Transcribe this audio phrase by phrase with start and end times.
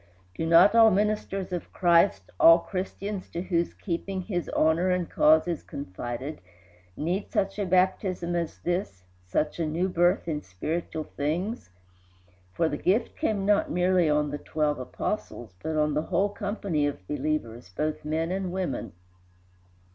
[0.33, 5.47] Do not all ministers of Christ, all Christians to whose keeping his honor and cause
[5.47, 6.41] is confided,
[6.97, 11.69] need such a baptism as this, such a new birth in spiritual things?
[12.51, 16.87] For the gift came not merely on the twelve Apostles, but on the whole company
[16.87, 18.93] of believers, both men and women.